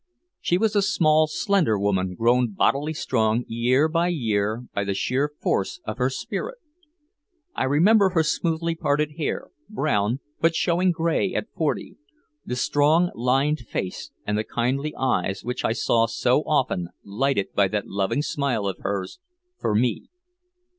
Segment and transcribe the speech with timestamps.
[0.39, 5.29] She was a small, slender woman grown bodily stronger year by year by the sheer
[5.39, 6.57] force of her spirit.
[7.53, 11.97] I remember her smoothly parted hair, brown but showing gray at forty,
[12.43, 17.67] the strong, lined face and the kindly eyes which I saw so often lighted by
[17.67, 19.19] that loving smile of hers
[19.59, 20.09] for me.